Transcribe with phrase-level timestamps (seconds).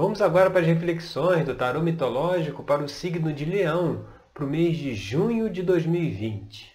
[0.00, 4.48] Vamos agora para as reflexões do tarô mitológico para o signo de Leão, para o
[4.48, 6.72] mês de junho de 2020.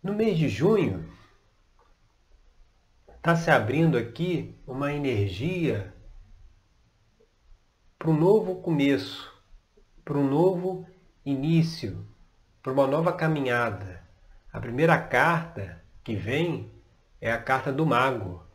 [0.00, 1.12] No mês de junho,
[3.16, 5.92] está se abrindo aqui uma energia
[7.98, 9.36] para um novo começo,
[10.04, 10.86] para um novo
[11.26, 12.06] início,
[12.62, 14.04] para uma nova caminhada.
[14.52, 16.70] A primeira carta que vem
[17.20, 18.47] é a carta do Mago,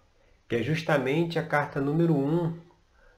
[0.53, 2.55] que é justamente a carta número um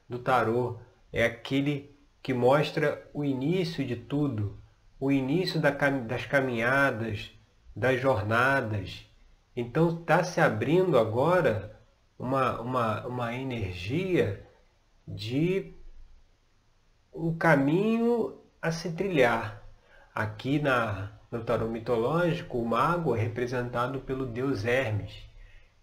[0.08, 0.78] do tarô.
[1.12, 4.58] É aquele que mostra o início de tudo,
[4.98, 7.30] o início das caminhadas,
[7.76, 9.04] das jornadas.
[9.54, 11.78] Então está se abrindo agora
[12.18, 14.42] uma, uma, uma energia
[15.06, 15.74] de
[17.12, 19.62] um caminho a se trilhar.
[20.14, 25.25] Aqui na, no tarô mitológico, o mago é representado pelo deus Hermes,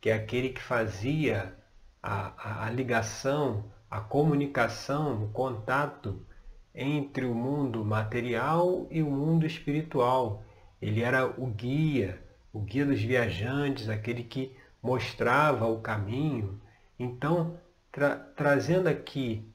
[0.04, 1.58] que é aquele que fazia
[2.02, 6.28] a, a, a ligação, a comunicação, o contato
[6.76, 10.44] entre o mundo material e o mundo espiritual.
[10.82, 16.62] Ele era o guia, o guia dos viajantes, aquele que mostrava o caminho.
[17.00, 17.58] Então,
[17.90, 19.50] tra trazendo aqui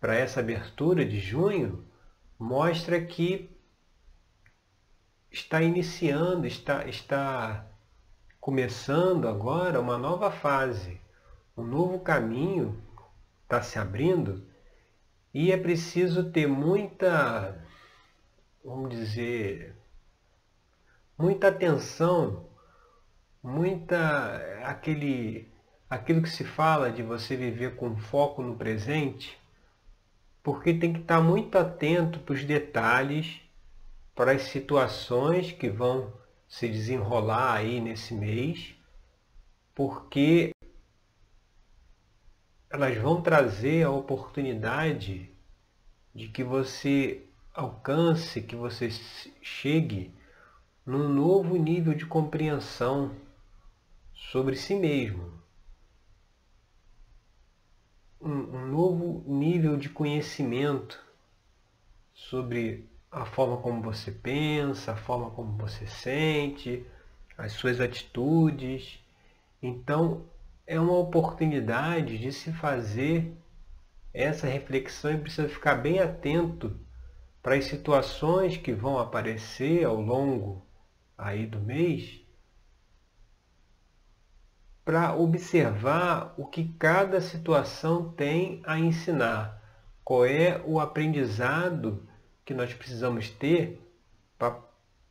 [0.00, 1.84] para essa abertura de junho,
[2.38, 3.50] mostra que
[5.28, 7.66] está iniciando, está, está
[8.42, 11.00] começando agora uma nova fase,
[11.56, 12.76] um novo caminho
[13.44, 14.44] está se abrindo
[15.32, 17.64] e é preciso ter muita,
[18.64, 19.76] vamos dizer,
[21.16, 22.48] muita atenção,
[23.40, 25.48] muita aquele
[25.88, 29.40] aquilo que se fala de você viver com foco no presente,
[30.42, 33.40] porque tem que estar muito atento para os detalhes,
[34.16, 36.12] para as situações que vão
[36.52, 38.74] se desenrolar aí nesse mês,
[39.74, 40.54] porque
[42.68, 45.34] elas vão trazer a oportunidade
[46.14, 48.90] de que você alcance, que você
[49.40, 50.14] chegue
[50.84, 53.16] num novo nível de compreensão
[54.14, 55.32] sobre si mesmo.
[58.20, 61.02] Um, um novo nível de conhecimento
[62.12, 66.86] sobre a forma como você pensa, a forma como você sente,
[67.36, 68.98] as suas atitudes.
[69.62, 70.24] Então,
[70.66, 73.36] é uma oportunidade de se fazer
[74.14, 76.74] essa reflexão e precisa ficar bem atento
[77.42, 80.64] para as situações que vão aparecer ao longo
[81.18, 82.20] aí do mês,
[84.84, 89.62] para observar o que cada situação tem a ensinar,
[90.02, 92.08] qual é o aprendizado
[92.52, 93.80] que nós precisamos ter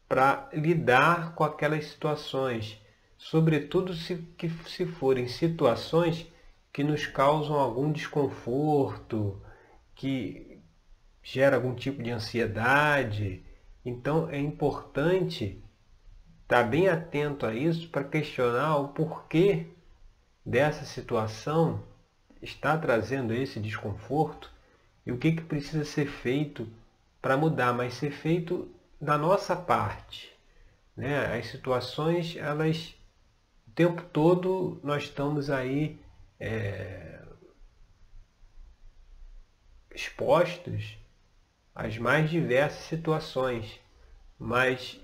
[0.08, 2.80] para lidar com aquelas situações
[3.22, 6.26] sobretudo se, que, se forem situações
[6.74, 9.40] que nos causam algum desconforto,
[9.94, 10.60] que
[11.22, 13.44] gera algum tipo de ansiedade.
[13.86, 15.64] Então é importante
[16.42, 19.68] estar bem atento a isso para questionar o porquê
[20.44, 21.84] dessa situação
[22.42, 24.52] está trazendo esse desconforto
[25.06, 26.68] e o que, que precisa ser feito
[27.22, 30.32] para mudar, mas ser feito da nossa parte.
[30.96, 31.38] Né?
[31.38, 32.96] As situações elas
[33.68, 35.98] o tempo todo nós estamos aí
[36.38, 37.22] é,
[39.96, 40.98] expostos
[41.74, 43.80] às mais diversas situações,
[44.38, 45.00] mas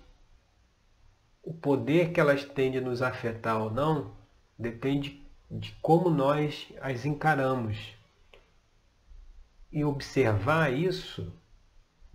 [1.41, 4.13] o poder que elas têm de nos afetar ou não
[4.59, 7.95] depende de como nós as encaramos.
[9.72, 11.31] E observar isso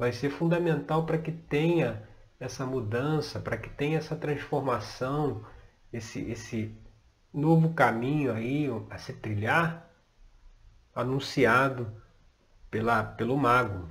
[0.03, 2.03] vai ser fundamental para que tenha
[2.41, 5.47] essa mudança, para que tenha essa transformação,
[5.93, 6.77] esse, esse
[7.33, 9.89] novo caminho aí a se trilhar,
[10.93, 12.03] anunciado
[12.69, 13.89] pela, pelo mago.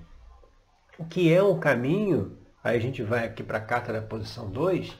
[0.99, 4.51] O que é um caminho, aí a gente vai aqui para a carta da posição
[4.51, 4.93] 2,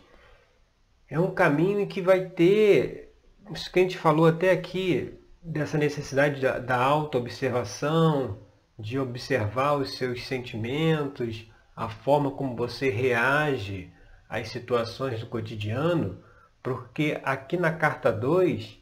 [1.10, 3.14] é um caminho que vai ter,
[3.52, 8.50] isso que a gente falou até aqui, dessa necessidade da, da auto-observação,
[8.82, 13.94] de observar os seus sentimentos, a forma como você reage
[14.28, 16.22] às situações do cotidiano,
[16.62, 18.80] porque aqui na carta 2,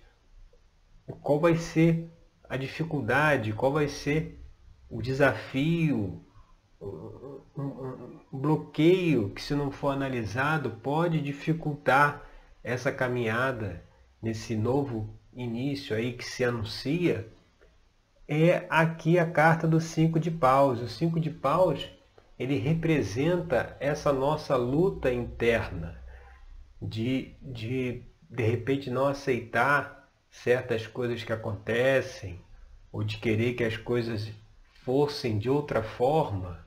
[1.22, 2.10] qual vai ser
[2.48, 4.42] a dificuldade, qual vai ser
[4.90, 6.24] o desafio,
[6.82, 12.24] um, bloqueio que, se não for analisado, pode dificultar
[12.64, 13.84] essa caminhada
[14.22, 17.32] nesse novo início aí que se anuncia,
[18.32, 20.80] é aqui a carta do cinco de paus.
[20.80, 21.90] O cinco de paus,
[22.38, 26.00] ele representa essa nossa luta interna
[26.80, 32.40] de, de de repente não aceitar certas coisas que acontecem,
[32.92, 34.32] ou de querer que as coisas
[34.84, 36.64] fossem de outra forma,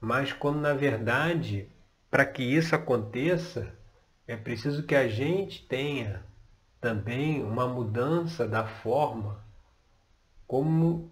[0.00, 1.68] mas quando na verdade,
[2.10, 3.72] para que isso aconteça,
[4.26, 6.24] é preciso que a gente tenha
[6.80, 9.38] também uma mudança da forma
[10.50, 11.08] como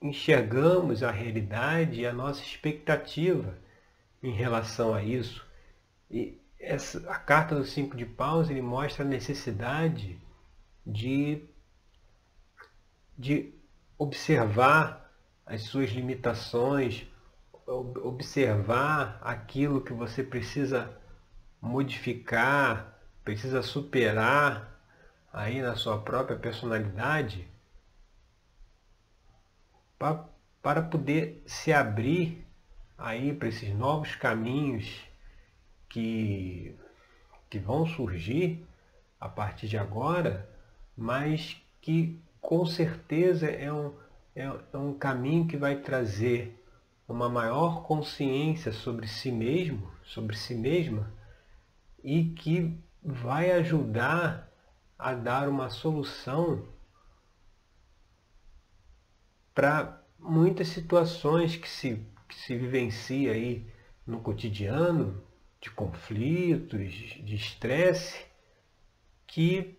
[0.00, 3.56] enxergamos a realidade e a nossa expectativa
[4.20, 5.46] em relação a isso.
[6.10, 10.18] E essa, a carta do cinco de paus ele mostra a necessidade
[10.84, 11.44] de,
[13.16, 13.54] de
[13.96, 15.14] observar
[15.46, 17.06] as suas limitações,
[17.64, 20.92] observar aquilo que você precisa
[21.60, 24.76] modificar, precisa superar
[25.32, 27.51] aí na sua própria personalidade
[30.62, 32.46] para poder se abrir
[32.98, 35.00] aí para esses novos caminhos
[35.88, 36.74] que,
[37.48, 38.66] que vão surgir
[39.20, 40.48] a partir de agora,
[40.96, 43.94] mas que com certeza é um,
[44.34, 46.58] é, é um caminho que vai trazer
[47.08, 51.12] uma maior consciência sobre si mesmo, sobre si mesma,
[52.02, 54.50] e que vai ajudar
[54.98, 56.71] a dar uma solução
[59.54, 63.66] para muitas situações que se, que se vivencia aí
[64.06, 65.22] no cotidiano,
[65.60, 68.24] de conflitos, de estresse,
[69.26, 69.78] que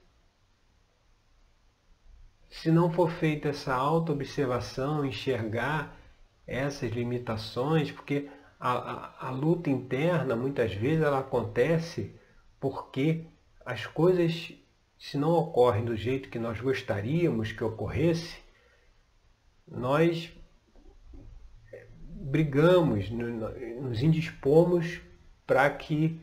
[2.50, 5.98] se não for feita essa auto-observação, enxergar
[6.46, 8.30] essas limitações, porque
[8.60, 12.16] a, a, a, luta interna muitas vezes ela acontece
[12.60, 13.26] porque
[13.66, 14.54] as coisas,
[14.98, 18.43] se não ocorrem do jeito que nós gostaríamos que ocorresse,
[19.68, 20.32] nós
[22.06, 25.02] brigamos, nos indispomos
[25.46, 26.20] para que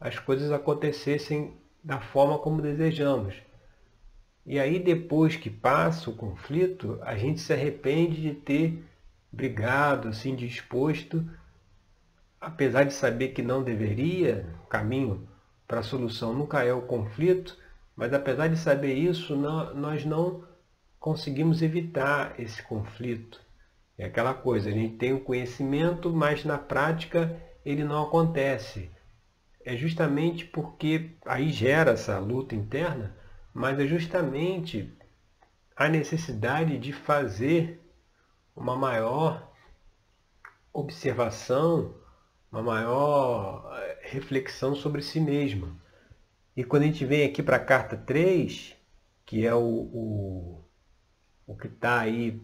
[0.00, 3.34] as coisas acontecessem da forma como desejamos.
[4.46, 8.84] E aí depois que passa o conflito, a gente se arrepende de ter
[9.32, 11.26] brigado, assim, disposto,
[12.40, 15.26] apesar de saber que não deveria, o caminho
[15.66, 17.56] para a solução nunca é o conflito,
[17.96, 20.44] mas apesar de saber isso, não, nós não
[21.04, 23.38] conseguimos evitar esse conflito.
[23.98, 28.90] É aquela coisa, a gente tem o conhecimento, mas na prática ele não acontece.
[29.62, 33.14] É justamente porque aí gera essa luta interna,
[33.52, 34.96] mas é justamente
[35.76, 37.86] a necessidade de fazer
[38.56, 39.52] uma maior
[40.72, 41.94] observação,
[42.50, 45.78] uma maior eh, reflexão sobre si mesmo.
[46.56, 48.74] E quando a gente vem aqui para a carta 3,
[49.26, 50.63] que é o, o
[51.46, 52.40] o que está aí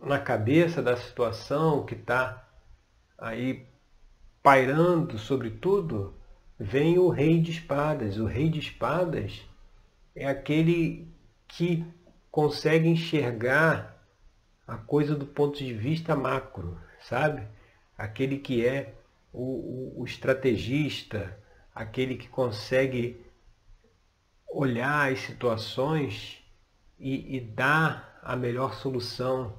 [0.00, 2.48] na cabeça da situação, o que está
[3.18, 3.66] aí
[4.42, 6.14] pairando sobre tudo,
[6.58, 8.16] vem o rei de espadas.
[8.16, 9.42] O rei de espadas
[10.14, 11.08] é aquele
[11.46, 11.84] que
[12.30, 13.96] consegue enxergar
[14.66, 17.46] a coisa do ponto de vista macro, sabe?
[17.98, 18.94] Aquele que é
[19.32, 21.38] o, o, o estrategista,
[21.74, 23.20] aquele que consegue
[24.48, 26.39] olhar as situações
[27.00, 29.58] e, e dar a melhor solução.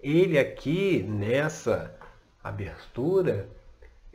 [0.00, 1.96] Ele aqui, nessa
[2.42, 3.48] abertura,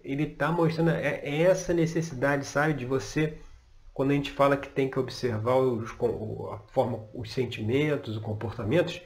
[0.03, 3.37] ele está mostrando é, é essa necessidade, sabe, de você,
[3.93, 5.89] quando a gente fala que tem que observar os,
[6.51, 9.01] a forma, os sentimentos, os comportamentos,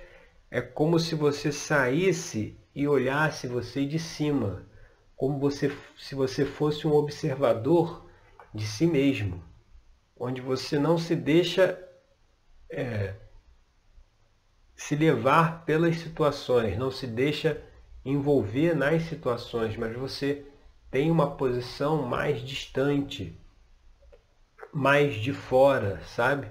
[0.51, 4.67] é como se você saísse e olhasse você de cima,
[5.15, 8.10] como você, se você fosse um observador
[8.53, 9.43] de si mesmo,
[10.19, 11.79] onde você não se deixa
[12.69, 13.15] é,
[14.75, 17.62] se levar pelas situações, não se deixa
[18.06, 20.46] envolver nas situações, mas você
[20.92, 23.38] tem uma posição mais distante,
[24.74, 26.48] mais de fora, sabe?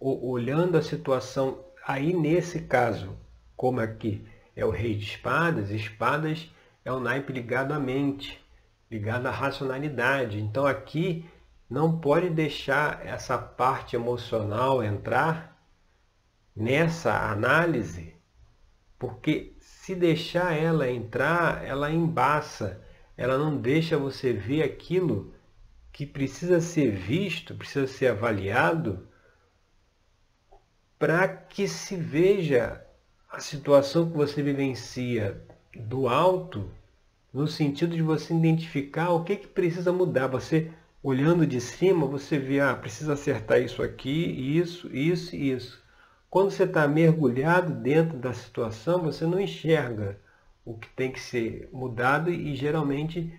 [0.00, 3.16] Olhando a situação, aí nesse caso,
[3.56, 6.50] como aqui é o rei de espadas, espadas
[6.84, 8.42] é o naipe ligado à mente,
[8.90, 10.40] ligado à racionalidade.
[10.40, 11.28] Então aqui
[11.68, 15.55] não pode deixar essa parte emocional entrar
[16.56, 18.14] nessa análise,
[18.98, 22.82] porque se deixar ela entrar, ela embaça,
[23.16, 25.34] ela não deixa você ver aquilo
[25.92, 29.06] que precisa ser visto, precisa ser avaliado,
[30.98, 32.82] para que se veja
[33.30, 35.42] a situação que você vivencia
[35.74, 36.70] do alto,
[37.32, 40.26] no sentido de você identificar o que, que precisa mudar.
[40.28, 40.70] Você,
[41.02, 44.10] olhando de cima, você vê, ah, precisa acertar isso aqui,
[44.58, 45.85] isso, isso e isso.
[46.28, 50.18] Quando você está mergulhado dentro da situação, você não enxerga
[50.64, 53.32] o que tem que ser mudado e geralmente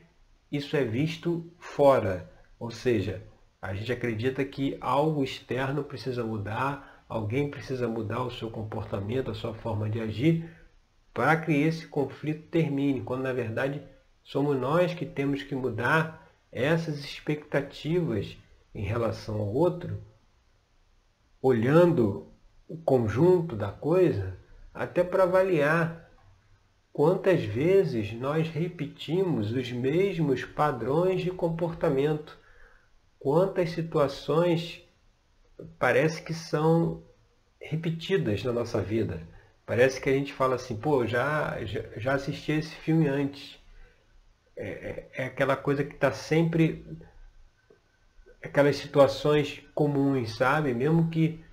[0.51, 2.31] isso é visto fora.
[2.57, 3.21] Ou seja,
[3.61, 9.35] a gente acredita que algo externo precisa mudar, alguém precisa mudar o seu comportamento, a
[9.35, 10.49] sua forma de agir,
[11.13, 13.81] para que esse conflito termine, quando na verdade
[14.23, 18.37] somos nós que temos que mudar essas expectativas
[18.73, 20.01] em relação ao outro,
[21.41, 22.27] olhando
[22.67, 24.37] o conjunto da coisa,
[24.73, 26.11] até para avaliar
[26.91, 32.37] quantas vezes nós repetimos os mesmos padrões de comportamento,
[33.19, 34.83] quantas situações
[35.79, 37.03] parece que são
[37.59, 39.21] repetidas na nossa vida.
[39.65, 41.57] Parece que a gente fala assim, pô, já,
[41.97, 43.59] já, assisti esse filme antes.
[44.55, 46.85] É, é, é aquela coisa que está sempre.
[48.41, 50.73] Aquelas situações comuns, sabe?
[50.73, 51.43] Mesmo que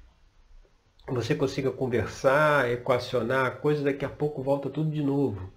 [1.06, 5.52] você consiga conversar, equacionar a coisa, daqui a pouco volta tudo de novo.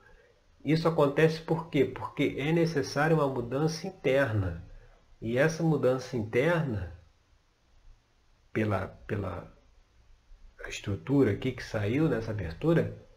[0.64, 1.86] Isso acontece por quê?
[1.86, 4.66] Porque é necessária uma mudança interna.
[5.22, 6.94] E essa mudança interna,
[8.52, 9.52] pela, pela
[10.68, 13.08] estrutura aqui que saiu nessa abertura,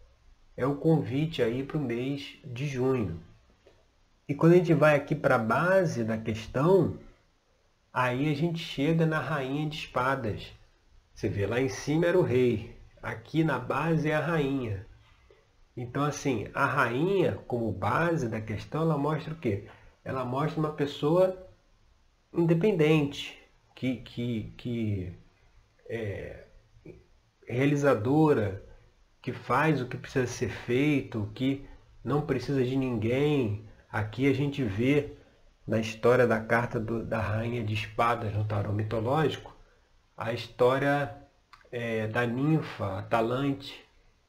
[0.57, 3.21] é o convite aí para o mês de junho.
[4.29, 6.99] E quando a gente vai aqui para a base da questão,
[7.93, 10.53] aí a gente chega na rainha de espadas.
[11.21, 14.87] Você vê, lá em cima era o rei, aqui na base é a rainha.
[15.77, 19.69] Então, assim, a rainha, como base da questão, ela mostra o quê?
[20.03, 21.47] Ela mostra uma pessoa
[22.33, 23.39] independente,
[23.75, 25.13] que, que, que
[25.87, 26.47] é
[27.47, 28.65] realizadora,
[29.21, 31.67] que faz o que precisa ser feito, que
[32.03, 35.13] não precisa de ninguém, Aqui a gente vê
[35.67, 39.60] na história da carta do, da Rainha de Espadas no tarô mitológico
[40.21, 41.17] a história
[41.73, 43.83] é, da ninfa Atalante,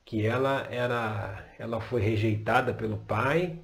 [0.06, 3.60] que ela era, ela foi rejeitada pelo pai,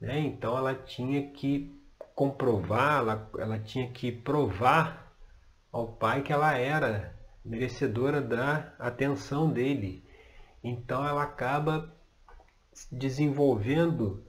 [0.00, 0.18] né?
[0.20, 1.78] então ela tinha que
[2.14, 5.12] comprovar, ela, ela tinha que provar
[5.70, 10.02] ao pai que ela era merecedora da atenção dele.
[10.64, 11.94] Então ela acaba
[12.90, 14.24] desenvolvendo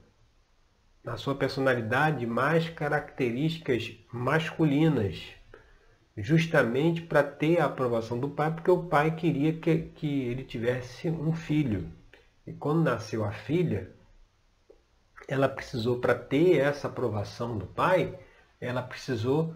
[1.02, 5.22] na sua personalidade mais características masculinas,
[6.16, 11.10] justamente para ter a aprovação do pai, porque o pai queria que, que ele tivesse
[11.10, 11.92] um filho.
[12.46, 13.92] E quando nasceu a filha,
[15.28, 18.18] ela precisou, para ter essa aprovação do pai,
[18.60, 19.56] ela precisou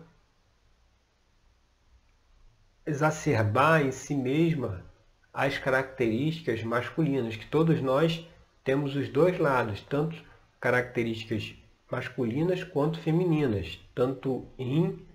[2.85, 4.85] exacerbar em si mesma
[5.33, 8.25] as características masculinas, que todos nós
[8.63, 10.15] temos os dois lados, tanto
[10.59, 11.53] características
[11.91, 15.06] masculinas quanto femininas, tanto yin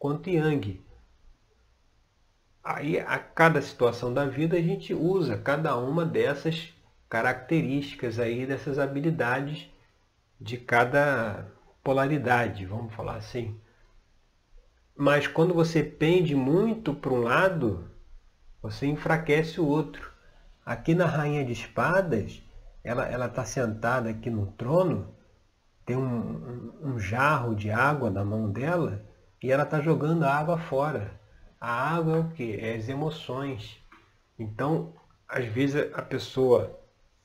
[0.00, 0.82] quanto yang.
[2.64, 6.72] Aí, a cada situação da vida, a gente usa cada uma dessas
[7.08, 9.68] características aí, dessas habilidades
[10.40, 11.46] de cada
[11.84, 13.60] polaridade, vamos falar assim.
[14.96, 17.90] Mas quando você pende muito para um lado,
[18.62, 20.10] você enfraquece o outro.
[20.64, 22.42] Aqui na Rainha de Espadas,
[22.82, 25.14] ela está sentada aqui no trono,
[25.84, 29.09] tem um, um, um, jarro de água na mão dela
[29.42, 31.18] e ela está jogando a água fora.
[31.60, 32.56] A água é o que?
[32.56, 33.78] É as emoções.
[34.38, 34.94] Então,
[35.28, 36.78] às vezes a pessoa,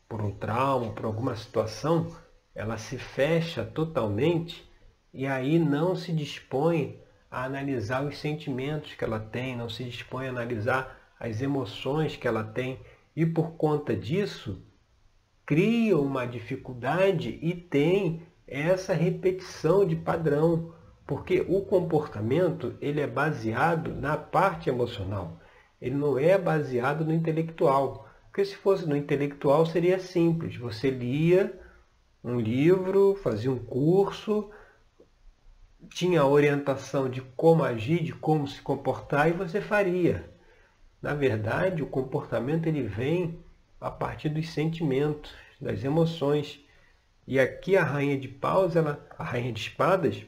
[0.07, 2.15] por um trauma, por alguma situação,
[2.53, 4.69] ela se fecha totalmente
[5.13, 10.27] e aí não se dispõe a analisar os sentimentos que ela tem, não se dispõe
[10.27, 12.79] a analisar as emoções que ela tem.
[13.15, 14.61] E por conta disso,
[15.45, 20.74] cria uma dificuldade e tem essa repetição de padrão,
[21.05, 25.39] porque o comportamento ele é baseado na parte emocional,
[25.81, 28.07] ele não é baseado no intelectual.
[28.25, 31.57] Porque se fosse no intelectual seria simples, você lia
[32.23, 34.49] um livro, fazia um curso,
[35.89, 40.29] tinha a orientação de como agir, de como se comportar e você faria.
[41.01, 43.39] Na verdade, o comportamento ele vem
[43.79, 45.31] a partir dos sentimentos,
[45.61, 46.59] das emoções.
[47.27, 50.25] E aqui a rainha de paus, ela, a rainha de espadas,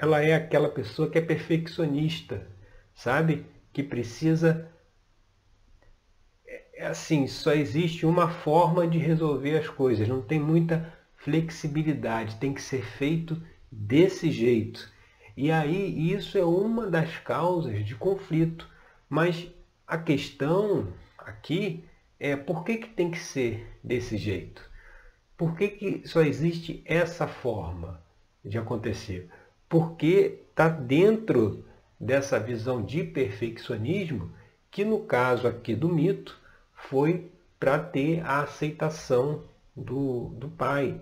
[0.00, 2.46] ela é aquela pessoa que é perfeccionista,
[2.94, 3.44] sabe?
[3.70, 4.72] Que precisa
[6.46, 12.36] é, é assim, só existe uma forma de resolver as coisas, não tem muita flexibilidade,
[12.36, 13.40] tem que ser feito
[13.70, 14.90] desse jeito.
[15.36, 18.68] E aí isso é uma das causas de conflito.
[19.08, 19.50] Mas
[19.86, 21.84] a questão aqui
[22.18, 24.62] é por que, que tem que ser desse jeito?
[25.36, 28.02] Por que, que só existe essa forma
[28.44, 29.30] de acontecer?
[29.70, 31.64] Porque está dentro
[31.98, 34.30] dessa visão de perfeccionismo
[34.70, 36.38] que no caso aqui do mito
[36.74, 41.00] foi para ter a aceitação do, do pai.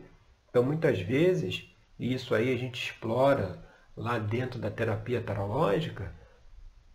[0.51, 3.65] Então muitas vezes, e isso aí a gente explora
[3.97, 6.15] lá dentro da terapia tarológica,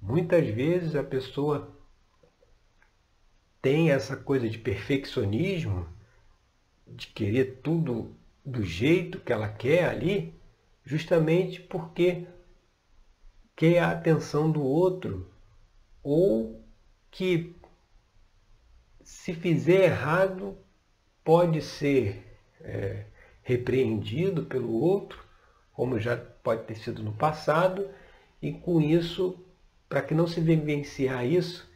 [0.01, 1.75] muitas vezes a pessoa
[3.61, 5.87] tem essa coisa de perfeccionismo,
[6.87, 8.15] de querer tudo
[8.45, 10.33] do jeito que ela quer ali,
[10.85, 12.27] justamente porque
[13.55, 15.29] quer a atenção do outro
[16.01, 16.61] ou
[17.09, 17.55] que
[19.03, 20.57] se fizer errado
[21.23, 22.23] pode ser
[22.61, 23.05] é,
[23.41, 25.23] repreendido pelo outro,
[25.73, 27.89] como já pode ter sido no passado,
[28.41, 29.39] e com isso,
[29.87, 31.69] para que não se vivenciar isso,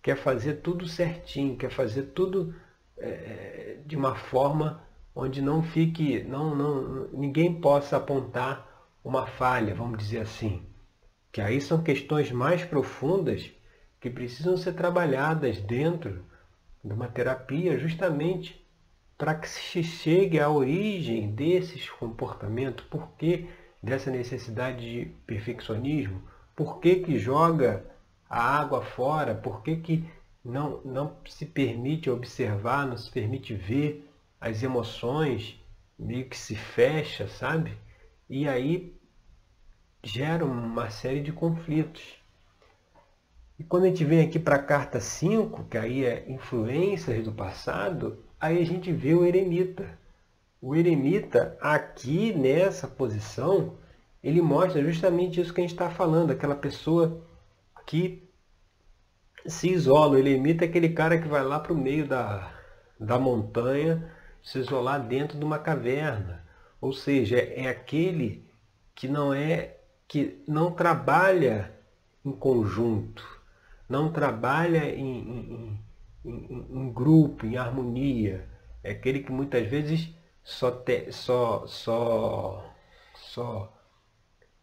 [0.00, 2.54] quer fazer tudo certinho, quer fazer tudo
[2.96, 4.82] é, de uma forma
[5.14, 8.66] onde não fique, não, não, ninguém possa apontar
[9.04, 10.62] uma falha, vamos dizer assim.
[11.30, 13.50] Que aí são questões mais profundas
[14.00, 16.24] que precisam ser trabalhadas dentro
[16.82, 18.60] de uma terapia justamente
[19.16, 23.48] para que se chegue à origem desses comportamentos, por que
[23.82, 26.22] dessa necessidade de perfeccionismo,
[26.56, 27.84] por que, que joga
[28.28, 30.04] a água fora, por que, que
[30.44, 34.08] não, não se permite observar, não se permite ver
[34.42, 35.56] as emoções,
[35.96, 37.78] meio que se fecha, sabe?
[38.28, 38.92] E aí
[40.02, 42.02] gera uma série de conflitos.
[43.56, 47.30] E quando a gente vem aqui para a carta 5, que aí é influências do
[47.30, 49.88] passado, aí a gente vê o eremita.
[50.60, 53.74] O eremita, aqui nessa posição,
[54.24, 57.22] ele mostra justamente isso que a gente está falando, aquela pessoa
[57.86, 58.28] que
[59.46, 60.16] se isola.
[60.16, 62.52] O eremita é aquele cara que vai lá para o meio da,
[62.98, 64.10] da montanha,
[64.42, 66.44] se isolar dentro de uma caverna.
[66.80, 68.44] Ou seja, é aquele
[68.94, 69.76] que não é
[70.08, 71.72] que não trabalha
[72.24, 73.42] em conjunto
[73.92, 75.78] não trabalha em, em,
[76.24, 78.48] em, em grupo, em harmonia.
[78.82, 80.08] É aquele que muitas vezes
[80.42, 82.74] só, te, só, só,
[83.14, 83.72] só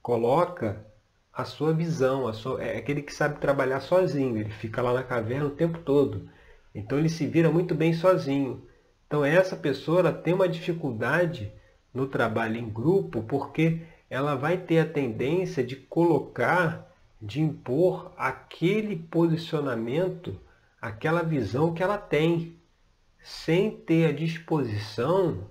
[0.02, 0.84] coloca
[1.32, 5.04] a sua visão, a sua, é aquele que sabe trabalhar sozinho, ele fica lá na
[5.04, 6.28] caverna o tempo todo.
[6.74, 8.68] Então ele se vira muito bem sozinho.
[9.10, 11.52] Então essa pessoa tem uma dificuldade
[11.92, 16.88] no trabalho em grupo porque ela vai ter a tendência de colocar
[17.20, 20.40] de impor aquele posicionamento,
[20.80, 22.56] aquela visão que ela tem,
[23.20, 25.50] sem ter a disposição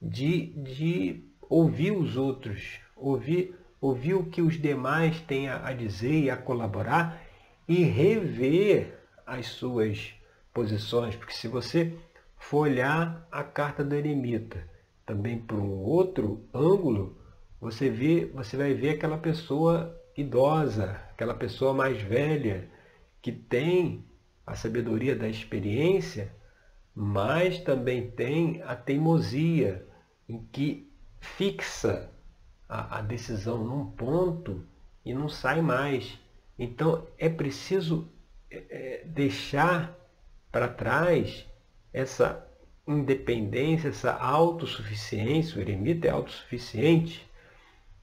[0.00, 6.30] de, de ouvir os outros, ouvir, ouvir o que os demais têm a dizer e
[6.30, 7.22] a colaborar
[7.68, 10.14] e rever as suas
[10.54, 11.94] posições, porque se você
[12.40, 14.68] for olhar a carta do eremita
[15.06, 17.16] também por um outro ângulo,
[17.60, 22.68] você vê, você vai ver aquela pessoa idosa, aquela pessoa mais velha
[23.20, 24.04] que tem
[24.46, 26.34] a sabedoria da experiência,
[26.94, 29.86] mas também tem a teimosia
[30.28, 32.10] em que fixa
[32.68, 34.64] a, a decisão num ponto
[35.04, 36.18] e não sai mais.
[36.58, 38.08] Então é preciso
[38.50, 39.96] é, é deixar
[40.50, 41.49] para trás
[41.92, 42.46] essa
[42.86, 45.58] independência, essa autossuficiência.
[45.58, 47.28] O eremita é autossuficiente,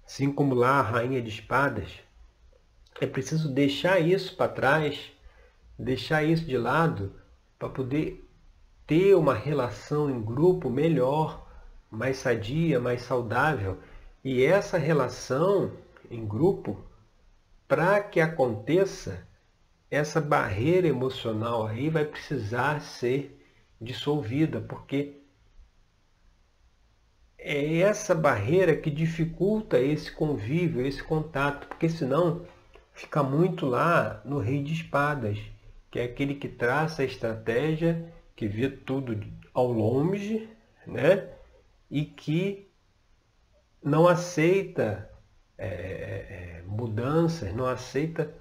[0.05, 2.07] assim como lá a rainha de espadas
[2.99, 5.11] é preciso deixar isso para trás,
[5.77, 7.13] deixar isso de lado,
[7.57, 8.27] para poder
[8.85, 11.47] ter uma relação em grupo melhor,
[11.91, 13.77] mais sadia, mais saudável.
[14.23, 15.71] E essa relação
[16.09, 16.83] em grupo,
[17.67, 19.27] para que aconteça,
[19.89, 23.36] essa barreira emocional aí vai precisar ser
[23.79, 25.21] dissolvida, porque
[27.37, 32.45] é essa barreira que dificulta esse convívio, esse contato, porque senão
[32.93, 35.39] fica muito lá no Rei de Espadas,
[35.91, 39.19] que é aquele que traça a estratégia, que vê tudo
[39.53, 40.49] ao longe,
[40.85, 41.29] né?
[41.89, 42.67] E que
[43.83, 45.09] não aceita
[45.57, 48.33] é, é, mudanças, não aceita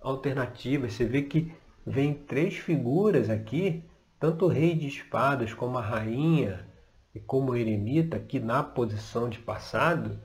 [0.00, 0.94] alternativas.
[0.94, 1.52] Você vê que
[1.86, 3.84] vem três figuras aqui,
[4.18, 6.66] tanto o rei de espadas como a rainha
[7.14, 10.20] e como o eremita, aqui na posição de passado,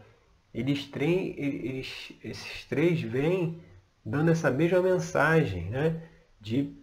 [0.54, 3.62] eles, eles esses três vêm
[4.06, 6.08] dando essa mesma mensagem né?
[6.40, 6.76] de,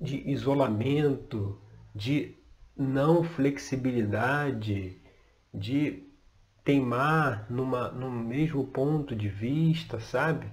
[0.00, 1.60] de isolamento,
[1.94, 2.34] de
[2.76, 5.00] não flexibilidade,
[5.52, 6.02] de
[6.64, 10.50] teimar numa, no mesmo ponto de vista, sabe?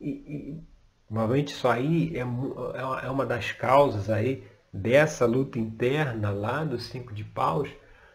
[0.00, 0.60] E, e
[1.08, 6.84] provavelmente isso aí é, é, é uma das causas aí dessa luta interna lá dos
[6.84, 7.68] cinco de paus,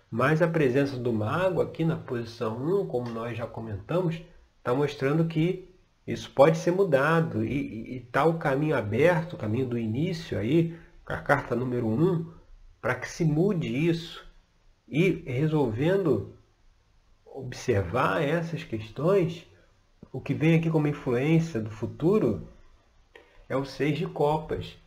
[0.09, 4.21] mas a presença do mago aqui na posição 1, como nós já comentamos,
[4.57, 5.71] está mostrando que
[6.05, 11.17] isso pode ser mudado e está o caminho aberto, o caminho do início aí, a
[11.17, 12.31] carta número 1, um,
[12.81, 14.25] para que se mude isso.
[14.87, 16.33] E resolvendo
[17.25, 19.47] observar essas questões,
[20.11, 22.49] o que vem aqui como influência do futuro
[23.51, 24.77] é o seis de copas.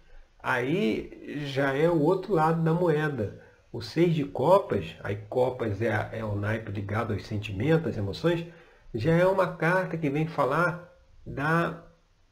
[0.42, 3.42] aí já é o outro lado da moeda.
[3.72, 8.46] O seis de copas, aí copas é, é o naipe ligado aos sentimentos, às emoções,
[8.94, 10.90] já é uma carta que vem falar
[11.26, 11.84] da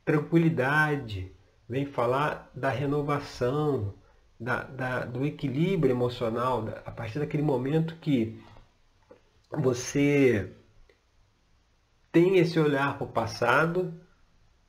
[0.04, 1.32] tranquilidade,
[1.68, 3.94] vem falar da renovação,
[4.38, 8.40] da, da, do equilíbrio emocional, a partir daquele momento que
[9.50, 10.52] você
[12.10, 13.92] tem esse olhar para o passado,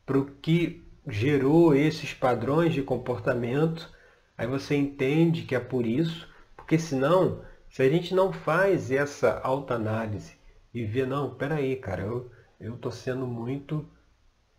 [0.06, 3.92] para o que gerou esses padrões de comportamento,
[4.38, 9.39] aí você entende que é por isso, porque senão, se a gente não faz essa
[9.39, 10.36] autoanálise
[10.74, 12.32] e vê, não, peraí, cara, eu
[12.76, 13.86] estou sendo muito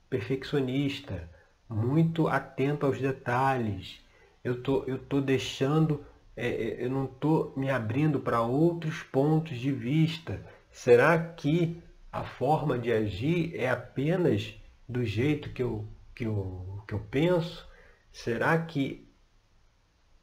[0.09, 1.29] perfeccionista,
[1.69, 4.01] muito atento aos detalhes,
[4.45, 6.05] eu tô, eu tô deixando,
[6.37, 10.41] é, é eu não estou me abrindo para outros pontos de vista.
[10.71, 14.55] Será que a forma de agir é apenas
[14.87, 17.69] do jeito que eu, que eu, que eu penso?
[18.13, 19.09] Será que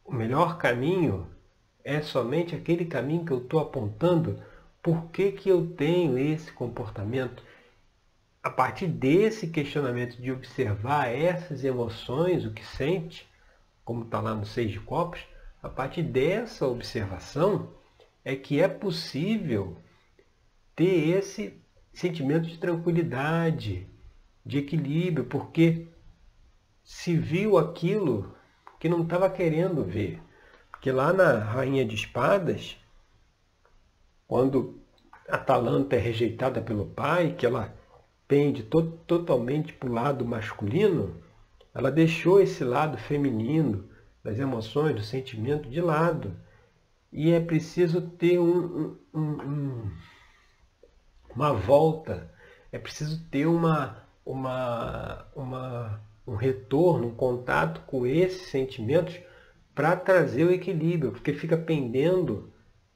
[0.06, 1.28] o melhor caminho
[1.84, 4.42] é somente aquele caminho que eu estou apontando?
[4.82, 7.44] Por que, que eu tenho esse comportamento?
[8.42, 13.30] A partir desse questionamento de observar essas emoções, o que sente,
[13.86, 15.20] como está lá no Seis de Copos,
[15.62, 17.72] a partir dessa observação
[18.26, 19.78] é que é possível
[20.76, 21.62] ter esse
[21.94, 23.88] sentimento de tranquilidade,
[24.46, 25.88] de equilíbrio, porque
[26.84, 28.36] se viu aquilo
[28.80, 30.22] que não estava querendo ver.
[30.72, 32.78] Porque lá na Rainha de Espadas,
[34.28, 34.82] quando
[35.28, 37.76] Atalanta é rejeitada pelo pai, que ela
[38.28, 41.22] pende to totalmente para o lado masculino,
[41.74, 43.90] ela deixou esse lado feminino
[44.24, 46.36] das emoções, do sentimento de lado.
[47.12, 49.92] E é preciso ter um, um, um
[51.36, 52.30] uma volta,
[52.72, 59.20] é preciso ter uma, uma, uma, um retorno, um contato com esses sentimentos
[59.74, 62.52] para trazer o equilíbrio, porque fica pendendo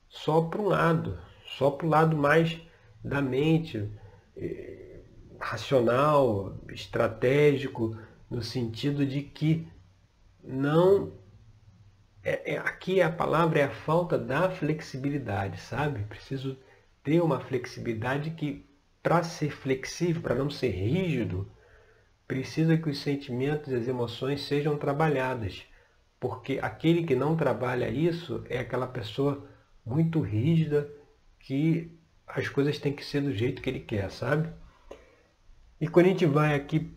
[0.08, 1.18] só para um lado,
[1.58, 2.60] só para o lado mais
[3.04, 3.90] da mente,
[4.36, 5.02] eh,
[5.40, 7.98] racional, estratégico,
[8.30, 9.68] no sentido de que
[10.44, 11.14] não.
[12.24, 16.04] É, é, aqui a palavra é a falta da flexibilidade, sabe?
[16.06, 16.58] Preciso
[17.04, 18.66] ter uma flexibilidade que,
[19.06, 21.48] para ser flexível, para não ser rígido,
[22.28, 25.62] precisa que os sentimentos e as emoções sejam trabalhadas.
[26.20, 29.48] Porque aquele que não trabalha isso é aquela pessoa
[29.86, 30.89] muito rígida
[31.38, 34.50] que as coisas têm que ser do jeito que ele quer, sabe?
[35.80, 36.91] E quando a gente vai aqui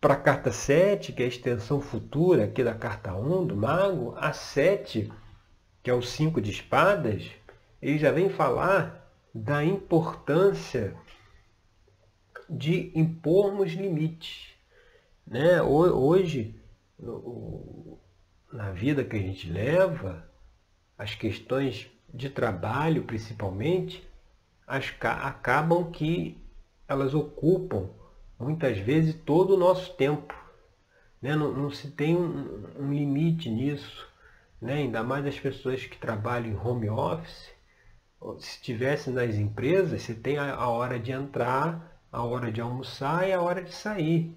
[0.00, 4.16] para a carta 7, que é a extensão futura aqui da carta 1 do mago,
[4.18, 5.12] a 7,
[5.80, 7.30] que é o 5 de espadas,
[7.80, 11.00] ele já vem falar da importância
[12.52, 14.52] de impormos limites.
[15.26, 15.62] Né?
[15.62, 16.54] Hoje,
[18.52, 20.28] na vida que a gente leva,
[20.98, 24.06] as questões de trabalho principalmente,
[24.66, 26.38] as, acabam que
[26.86, 27.88] elas ocupam
[28.38, 30.34] muitas vezes todo o nosso tempo.
[31.20, 31.34] Né?
[31.34, 34.06] Não, não se tem um, um limite nisso.
[34.60, 34.74] Né?
[34.74, 37.50] Ainda mais as pessoas que trabalham em home office,
[38.38, 43.32] se estivesse nas empresas, você tem a, hora de entrar, a hora de almoçar e
[43.32, 44.36] a hora de sair.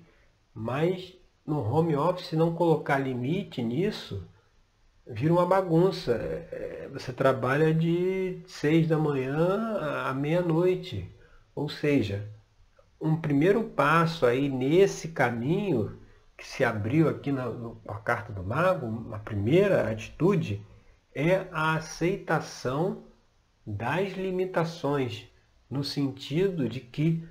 [0.53, 1.13] Mas
[1.45, 4.25] no home office, não colocar limite nisso,
[5.05, 6.13] vira uma bagunça.
[6.13, 11.11] É, você trabalha de seis da manhã à meia-noite.
[11.53, 12.27] Ou seja,
[12.99, 15.99] um primeiro passo aí nesse caminho
[16.37, 20.65] que se abriu aqui na, na carta do mago, uma primeira atitude,
[21.13, 23.03] é a aceitação
[23.65, 25.27] das limitações,
[25.69, 27.23] no sentido de que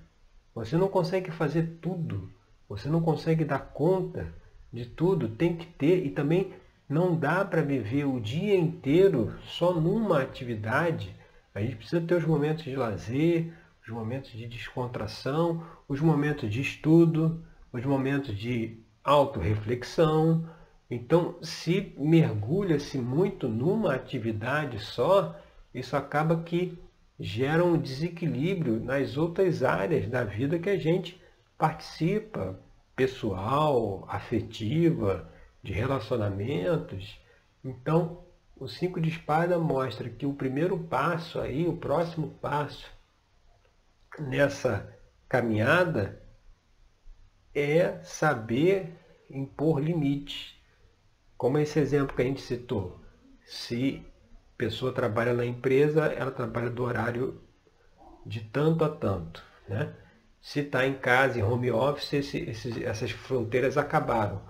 [0.55, 2.31] você não consegue fazer tudo,
[2.69, 4.33] você não consegue dar conta
[4.73, 6.53] de tudo, tem que ter e também
[6.89, 11.15] não dá para viver o dia inteiro só numa atividade.
[11.55, 16.61] A gente precisa ter os momentos de lazer, os momentos de descontração, os momentos de
[16.61, 20.49] estudo, os momentos de autorreflexão.
[20.91, 25.39] Então, se mergulha-se muito numa atividade só,
[25.75, 26.79] isso acaba que
[27.19, 31.21] gera um desequilíbrio nas outras áreas da vida que a gente
[31.57, 32.59] participa,
[32.97, 35.31] pessoal, afetiva,
[35.63, 37.19] de relacionamentos.
[37.65, 38.25] Então,
[38.57, 42.91] o cinco de espada mostra que o primeiro passo aí, o próximo passo
[44.19, 44.93] nessa
[45.29, 46.23] caminhada
[47.55, 48.95] é saber
[49.31, 50.55] impor limites.
[51.37, 53.01] Como esse exemplo que a gente citou.
[53.45, 54.05] Se
[54.57, 57.41] pessoa trabalha na empresa, ela trabalha do horário
[58.25, 59.43] de tanto a tanto.
[59.69, 59.93] Né?
[60.41, 64.43] Se está em casa, em home office, esse, esses, essas fronteiras acabaram.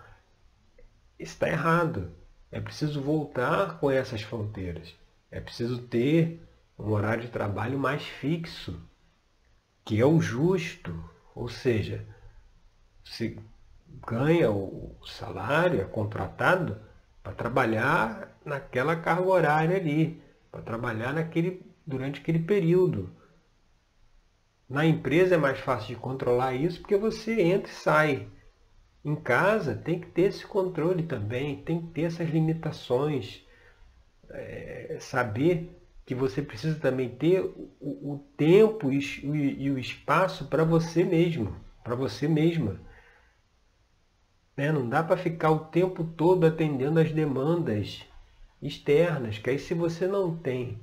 [1.19, 2.13] está errado.
[2.51, 4.95] É preciso voltar com essas fronteiras.
[5.31, 6.41] É preciso ter
[6.79, 8.81] um horário de trabalho mais fixo,
[9.85, 10.93] que é o justo.
[11.35, 12.07] Ou seja,
[13.05, 13.41] se
[14.07, 16.81] ganha o salário, é contratado
[17.23, 23.11] para trabalhar naquela carga horária ali, para trabalhar naquele, durante aquele período.
[24.69, 28.29] Na empresa é mais fácil de controlar isso porque você entra e sai.
[29.05, 33.45] Em casa tem que ter esse controle também, tem que ter essas limitações.
[34.31, 40.65] É, saber que você precisa também ter o, o tempo e, e, o espaço para
[40.65, 42.81] você mesmo, para você mesma.
[44.57, 44.73] Né?
[44.73, 48.05] Não dá para ficar o tempo todo atendendo as demandas
[48.65, 50.79] externas, que aí se você não tem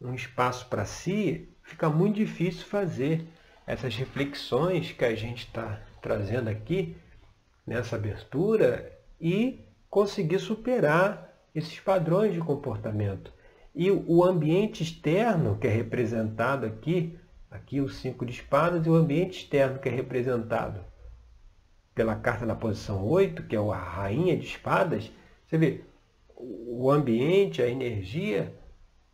[0.00, 3.26] um espaço para si, fica muito difícil fazer
[3.66, 6.96] essas reflexões que a gente está trazendo aqui
[7.66, 13.32] nessa abertura e conseguir superar esses padrões de comportamento.
[13.74, 17.18] E o ambiente externo, que é representado aqui,
[17.50, 20.80] aqui os cinco de espadas, e o ambiente externo, que é representado
[21.94, 25.10] pela carta na posição 8, que é a rainha de espadas,
[25.46, 25.84] você vê,
[26.42, 28.54] o ambiente, a energia,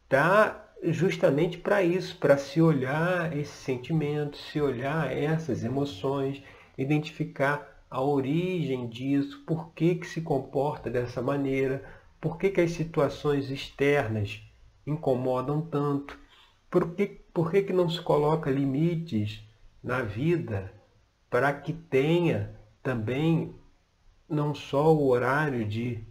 [0.05, 6.43] está justamente para isso, para se olhar esses sentimentos, se olhar essas emoções,
[6.77, 11.83] identificar a origem disso, por que, que se comporta dessa maneira,
[12.21, 14.43] por que, que as situações externas
[14.87, 16.19] incomodam tanto,
[16.71, 19.43] por que, por que, que não se coloca limites
[19.83, 20.73] na vida
[21.31, 23.55] para que tenha também
[24.29, 26.05] não só o horário de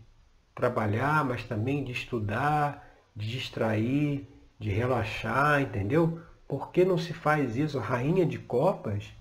[0.55, 6.21] trabalhar, mas também de estudar, de distrair, de relaxar, entendeu?
[6.47, 7.77] Por que não se faz isso?
[7.77, 9.13] Rainha de copas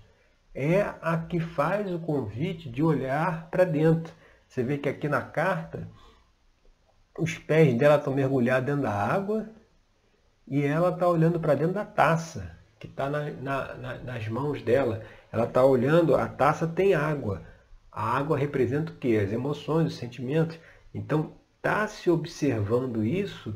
[0.53, 4.13] é a que faz o convite de olhar para dentro.
[4.47, 5.87] Você vê que aqui na carta,
[7.19, 9.49] os pés dela estão mergulhados dentro da água
[10.47, 15.03] e ela está olhando para dentro da taça que está na, na, nas mãos dela.
[15.31, 17.41] Ela está olhando, a taça tem água.
[17.91, 19.21] A água representa o quê?
[19.23, 20.59] As emoções, os sentimentos.
[20.95, 23.53] Então, está se observando isso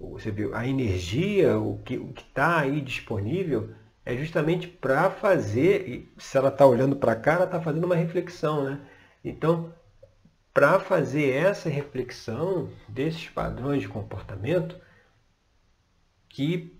[0.00, 3.70] você viu, a energia, o que está aí disponível,
[4.04, 8.64] é justamente para fazer, se ela está olhando para cá, ela está fazendo uma reflexão.
[8.64, 8.80] Né?
[9.22, 9.74] Então,
[10.54, 14.76] para fazer essa reflexão desses padrões de comportamento,
[16.28, 16.74] que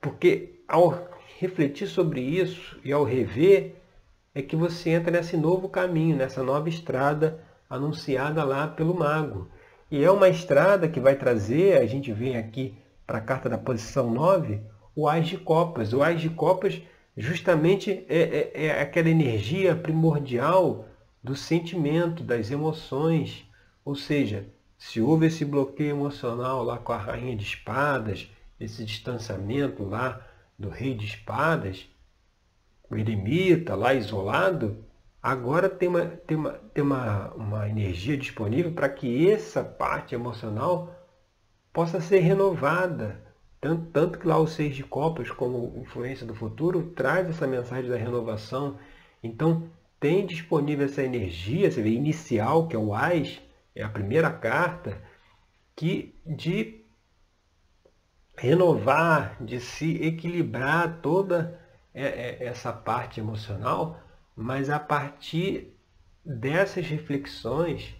[0.00, 3.76] porque ao refletir sobre isso e ao rever,
[4.34, 7.42] é que você entra nesse novo caminho, nessa nova estrada
[7.74, 9.48] anunciada lá pelo mago.
[9.90, 13.58] E é uma estrada que vai trazer, a gente vem aqui para a carta da
[13.58, 14.60] posição 9,
[14.96, 15.92] o Ás de Copas.
[15.92, 16.80] O Ás de Copas
[17.16, 20.86] justamente é, é, é aquela energia primordial
[21.22, 23.48] do sentimento, das emoções.
[23.84, 29.84] Ou seja, se houve esse bloqueio emocional lá com a rainha de espadas, esse distanciamento
[29.84, 30.20] lá
[30.58, 31.88] do rei de espadas,
[32.90, 34.84] o eremita lá isolado,
[35.24, 40.94] Agora tem uma, tem uma, tem uma, uma energia disponível para que essa parte emocional
[41.72, 43.24] possa ser renovada.
[43.58, 47.90] Tanto, tanto que lá o Seis de Copas, como influência do futuro, traz essa mensagem
[47.90, 48.76] da renovação.
[49.22, 49.66] Então,
[49.98, 53.40] tem disponível essa energia, você vê, inicial, que é o AIS,
[53.74, 55.02] é a primeira carta,
[55.74, 56.84] que de
[58.36, 61.58] renovar, de se equilibrar toda
[61.94, 64.03] é, é, essa parte emocional
[64.36, 65.74] mas a partir
[66.24, 67.94] dessas reflexões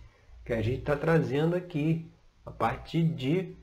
[0.44, 2.11] que a gente está trazendo aqui,
[2.44, 3.55] a partir de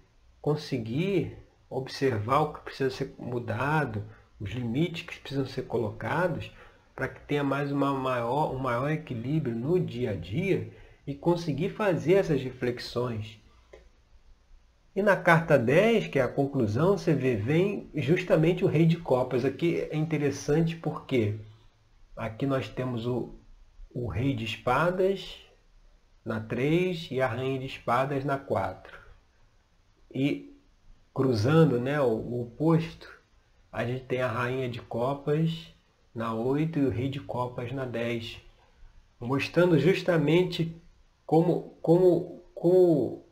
[0.41, 1.37] conseguir
[1.69, 4.03] observar o que precisa ser mudado,
[4.39, 6.51] os limites que precisam ser colocados,
[6.95, 10.71] para que tenha mais uma maior, um maior equilíbrio no dia a dia
[11.05, 13.39] e conseguir fazer essas reflexões.
[14.95, 18.97] E na carta 10, que é a conclusão, você vê, vem justamente o rei de
[18.97, 19.45] copas.
[19.45, 21.35] Aqui é interessante porque
[22.15, 23.35] Aqui nós temos o,
[23.93, 25.37] o rei de espadas
[26.23, 28.97] na 3 e a rainha de espadas na 4.
[30.13, 30.55] E
[31.13, 33.09] cruzando né, o, o oposto,
[33.71, 35.73] a gente tem a rainha de copas
[36.13, 38.39] na 8 e o rei de copas na 10.
[39.19, 40.75] Mostrando justamente
[41.25, 43.25] como, como, como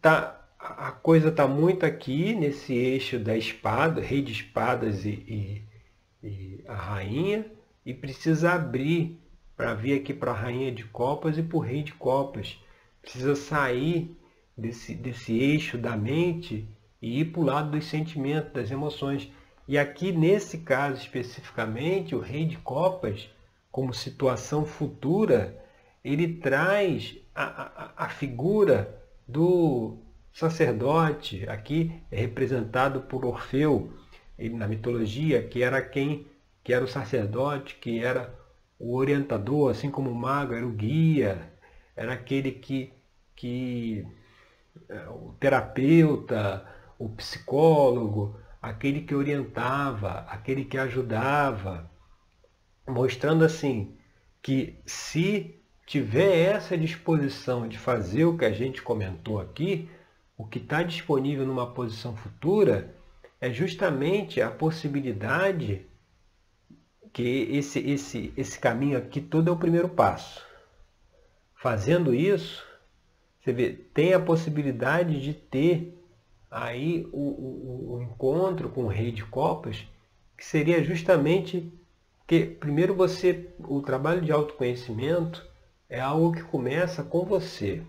[0.00, 6.26] tá, a coisa está muito aqui nesse eixo da espada, rei de espadas e, e,
[6.26, 7.46] e a rainha,
[7.84, 9.20] e precisa abrir
[9.56, 12.58] para vir aqui para a rainha de copas e para o rei de copas.
[13.00, 14.16] Precisa sair
[14.56, 16.68] desse, desse eixo da mente
[17.00, 19.30] e ir para o lado dos sentimentos, das emoções.
[19.68, 23.28] E aqui, nesse caso especificamente, o rei de copas,
[23.70, 25.62] como situação futura,
[26.02, 29.98] ele traz a, a, a figura do
[30.32, 33.92] sacerdote, aqui é representado por Orfeu,
[34.38, 36.26] ele, na mitologia, que era quem
[36.64, 38.34] que era o sacerdote, que era
[38.78, 41.52] o orientador, assim como o mago era o guia,
[41.94, 42.92] era aquele que,
[43.36, 44.06] que
[44.88, 46.66] é, o terapeuta,
[46.98, 51.90] o psicólogo, aquele que orientava, aquele que ajudava,
[52.88, 53.96] mostrando assim
[54.42, 55.54] que se
[55.86, 59.88] tiver essa disposição de fazer o que a gente comentou aqui,
[60.36, 62.94] o que está disponível numa posição futura
[63.40, 65.86] é justamente a possibilidade
[67.14, 70.42] que esse, esse, esse caminho aqui todo é o primeiro passo.
[71.54, 72.66] Fazendo isso,
[73.40, 75.96] você vê, tem a possibilidade de ter
[76.50, 79.86] aí o, o, o encontro com o rei de copas,
[80.36, 81.72] que seria justamente
[82.26, 85.46] que primeiro você, o trabalho de autoconhecimento
[85.88, 87.80] é algo que começa com você.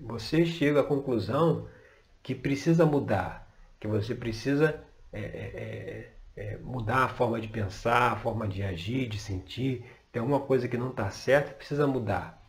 [0.00, 1.68] Você chega à conclusão
[2.22, 8.16] que precisa mudar, que você precisa é, é, é, mudar a forma de pensar, a
[8.16, 9.84] forma de agir, de sentir.
[10.12, 12.42] Tem alguma coisa que não está certa, precisa mudar.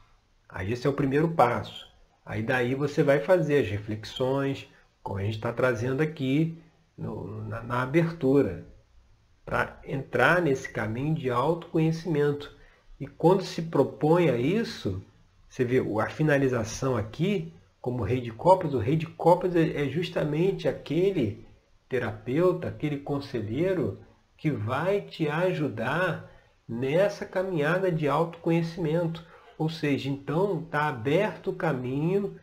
[0.50, 1.88] Aí esse é o primeiro passo.
[2.26, 4.68] Aí daí você vai fazer as reflexões,
[5.02, 6.62] como a gente está trazendo aqui
[6.98, 8.66] no, na, na abertura,
[9.46, 12.54] para entrar nesse caminho de autoconhecimento.
[13.00, 15.02] E quando se propõe a isso,
[15.48, 19.88] você vê a finalização aqui, como rei de copas, o rei de copas é, é
[19.88, 21.47] justamente aquele
[21.90, 24.00] terapeuta, aquele conselheiro
[24.38, 26.32] que vai te ajudar
[26.68, 29.26] nessa caminhada de autoconhecimento.
[29.58, 32.40] Ou seja, então está aberto o caminho,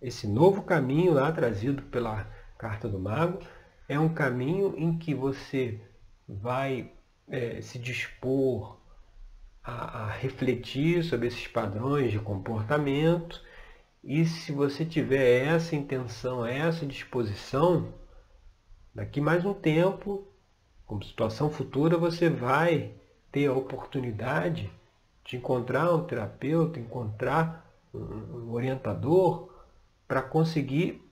[0.00, 2.26] esse novo caminho lá trazido pela
[2.58, 3.38] carta do mago,
[3.88, 5.80] é um caminho em que você
[6.28, 6.90] vai
[7.28, 8.78] é, se dispor
[9.62, 13.40] a, a refletir sobre esses padrões de comportamento
[14.02, 17.92] e se você tiver essa intenção, essa disposição,
[18.96, 20.26] daqui mais um tempo,
[20.86, 22.94] como situação futura, você vai
[23.30, 24.72] ter a oportunidade
[25.22, 29.52] de encontrar um terapeuta, encontrar um orientador
[30.08, 31.02] para conseguir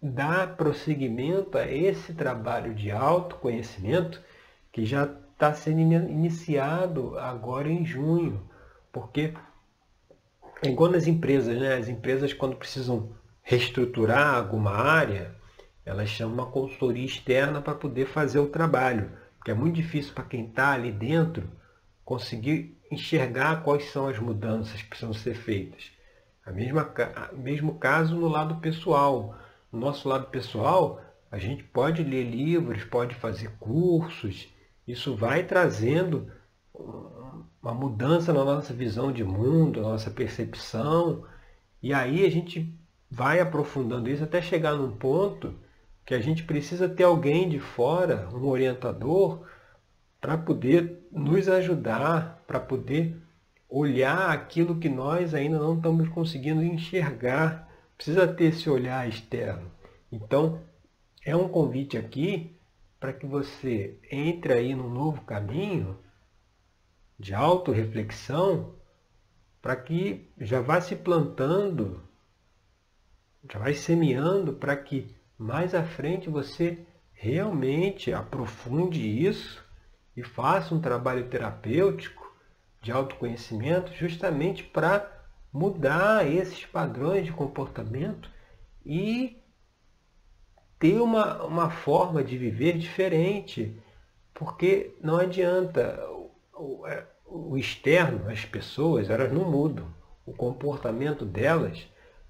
[0.00, 4.22] dar prosseguimento a esse trabalho de autoconhecimento
[4.70, 8.48] que já está sendo iniciado agora em junho,
[8.92, 9.34] porque
[10.62, 11.74] é igual nas empresas, né?
[11.74, 13.10] As empresas quando precisam
[13.42, 15.34] reestruturar alguma área,
[15.90, 20.22] elas chamam uma consultoria externa para poder fazer o trabalho, porque é muito difícil para
[20.22, 21.50] quem está ali dentro
[22.04, 25.90] conseguir enxergar quais são as mudanças que precisam ser feitas.
[26.46, 26.88] A mesma,
[27.32, 29.34] mesmo caso no lado pessoal.
[29.72, 34.48] No nosso lado pessoal, a gente pode ler livros, pode fazer cursos,
[34.86, 36.30] isso vai trazendo
[37.60, 41.24] uma mudança na nossa visão de mundo, na nossa percepção,
[41.82, 42.72] e aí a gente
[43.10, 45.52] vai aprofundando isso até chegar num ponto
[46.10, 49.46] que a gente precisa ter alguém de fora, um orientador,
[50.20, 53.16] para poder nos ajudar, para poder
[53.68, 57.72] olhar aquilo que nós ainda não estamos conseguindo enxergar.
[57.96, 59.70] Precisa ter esse olhar externo.
[60.10, 60.60] Então,
[61.24, 62.56] é um convite aqui
[62.98, 65.96] para que você entre aí num novo caminho
[67.16, 68.74] de autorreflexão,
[69.62, 72.02] para que já vá se plantando,
[73.48, 76.80] já vai semeando para que mais à frente você
[77.14, 79.64] realmente aprofunde isso
[80.14, 82.30] e faça um trabalho terapêutico
[82.82, 85.10] de autoconhecimento justamente para
[85.50, 88.30] mudar esses padrões de comportamento
[88.84, 89.42] e
[90.78, 93.74] ter uma, uma forma de viver diferente.
[94.34, 96.06] Porque não adianta,
[96.52, 99.88] o, é, o externo, as pessoas, elas não mudam.
[100.26, 101.88] O comportamento delas,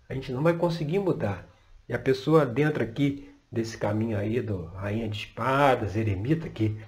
[0.09, 1.50] a gente não vai conseguir mudar.
[1.91, 6.81] E a pessoa dentro aqui desse caminho aí do Rainha de Espadas, Eremita, que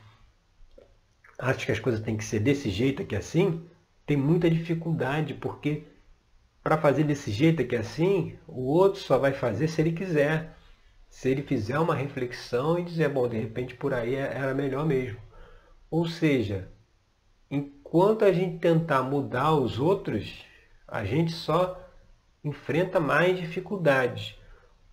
[1.37, 3.69] acha que as coisas têm que ser desse jeito aqui assim,
[4.07, 5.83] tem muita dificuldade, porque
[6.63, 10.57] para fazer desse jeito aqui assim, o outro só vai fazer se ele quiser.
[11.11, 14.87] Se ele fizer uma reflexão e dizer, bom, de repente por aí é, era melhor
[14.87, 15.19] mesmo.
[15.91, 16.69] Ou seja,
[17.51, 20.45] enquanto a gente tentar mudar os outros,
[20.87, 21.91] a gente só
[22.45, 24.41] enfrenta mais dificuldades.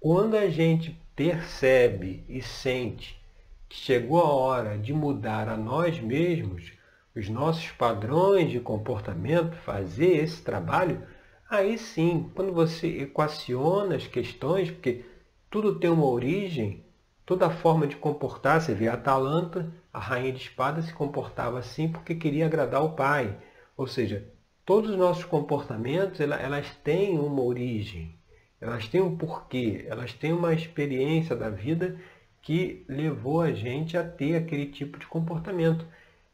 [0.02, 3.22] Quando a gente percebe e sente
[3.68, 6.72] que chegou a hora de mudar a nós mesmos,
[7.14, 11.06] os nossos padrões de comportamento, fazer esse trabalho,
[11.50, 15.04] aí sim, quando você equaciona as questões, porque
[15.50, 16.82] tudo tem uma origem,
[17.26, 21.92] toda forma de comportar, você vê a Atalanta, a rainha de espada se comportava assim
[21.92, 23.38] porque queria agradar o pai.
[23.76, 24.26] Ou seja,
[24.66, 28.18] todos os nossos comportamentos, elas têm uma origem,
[28.62, 31.98] elas têm um porquê, elas têm uma experiência da vida
[32.42, 35.86] que levou a gente a ter aquele tipo de comportamento.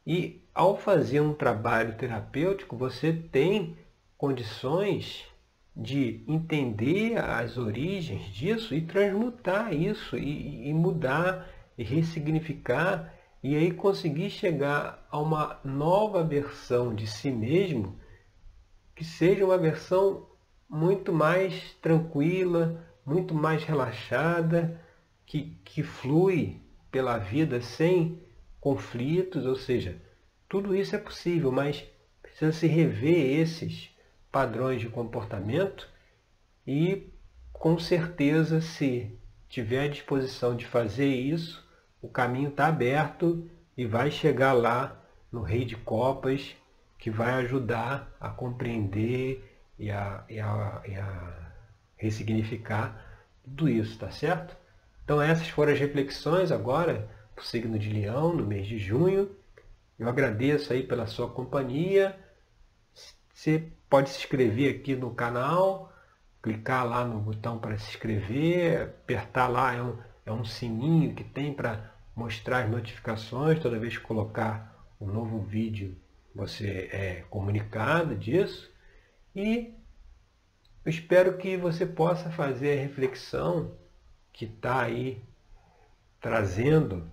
[0.06, 3.76] E ao fazer um trabalho terapêutico, você tem
[4.16, 5.24] condições
[5.76, 13.12] de entender as origens disso e transmutar isso e, e mudar e ressignificar
[13.42, 18.00] e aí conseguir chegar a uma nova versão de si mesmo
[18.94, 20.26] que seja uma versão
[20.68, 24.80] muito mais tranquila, muito mais relaxada,
[25.24, 26.60] que, que flui
[26.90, 28.22] pela vida sem
[28.60, 30.00] conflitos, ou seja,
[30.48, 31.84] tudo isso é possível, mas
[32.22, 33.90] precisa se rever esses
[34.30, 35.88] padrões de comportamento
[36.66, 37.10] e
[37.52, 41.66] com certeza se tiver a disposição de fazer isso,
[42.02, 46.56] o caminho está aberto e vai chegar lá no Rei de Copas,
[46.98, 51.52] que vai ajudar a compreender e a, e a, e a
[51.96, 54.56] ressignificar tudo isso, tá certo?
[55.04, 59.30] Então essas foram as reflexões agora para o signo de Leão no mês de junho.
[59.98, 62.18] Eu agradeço aí pela sua companhia.
[63.32, 65.92] Você pode se inscrever aqui no canal,
[66.42, 71.24] clicar lá no botão para se inscrever, apertar lá, é um, é um sininho que
[71.24, 75.96] tem para mostrar as notificações toda vez que colocar um novo vídeo
[76.36, 78.70] você é comunicado disso.
[79.36, 79.74] E
[80.82, 83.76] eu espero que você possa fazer a reflexão
[84.32, 85.22] que está aí
[86.18, 87.06] trazendo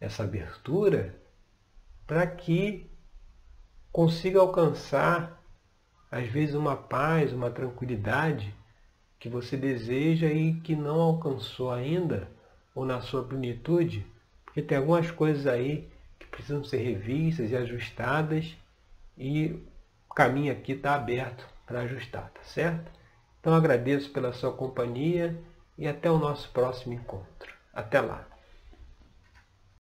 [0.00, 1.18] essa abertura
[2.06, 2.88] para que
[3.90, 5.42] consiga alcançar,
[6.12, 8.54] às vezes, uma paz, uma tranquilidade
[9.18, 12.30] que você deseja e que não alcançou ainda,
[12.72, 14.06] ou na sua plenitude,
[14.44, 18.56] porque tem algumas coisas aí que precisam ser revistas e ajustadas
[19.18, 19.60] e
[20.08, 22.90] o caminho aqui está aberto para ajustar, tá certo?
[23.40, 25.38] Então agradeço pela sua companhia
[25.76, 27.52] e até o nosso próximo encontro.
[27.72, 28.33] Até lá!